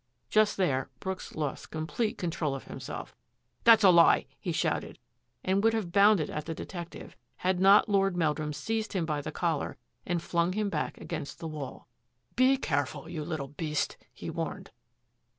Just 0.31 0.57
there 0.57 0.89
Brooks 0.99 1.35
lost 1.35 1.69
complete 1.69 2.17
control 2.17 2.55
of 2.55 2.63
him 2.63 2.79
self." 2.79 3.15
That's 3.65 3.83
a 3.83 3.91
lie!" 3.91 4.25
he 4.41 4.51
shouted, 4.51 4.97
and 5.43 5.63
would 5.63 5.75
have 5.75 5.91
bounded 5.91 6.27
at 6.31 6.45
the 6.45 6.55
detective, 6.55 7.15
had 7.35 7.59
not 7.59 7.87
Lord 7.87 8.17
Meldnim 8.17 8.51
seized 8.53 8.93
him 8.93 9.05
by 9.05 9.21
the 9.21 9.31
collar 9.31 9.77
and 10.03 10.19
flung 10.19 10.53
him 10.53 10.71
back 10.71 10.97
against 10.97 11.37
the 11.37 11.47
wall." 11.47 11.87
Be 12.45 12.57
careful, 12.57 13.07
you 13.07 13.23
little 13.23 13.49
beast!" 13.49 13.97
he 14.11 14.31
warned. 14.31 14.71